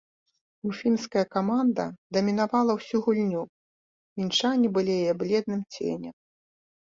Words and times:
Уфімская 0.69 1.23
каманда 1.35 1.83
дамінавала 2.15 2.71
ўсю 2.79 2.97
гульню, 3.07 3.43
мінчане 4.21 4.67
былі 4.77 4.95
яе 5.03 5.13
бледным 5.21 5.61
ценем. 5.77 6.13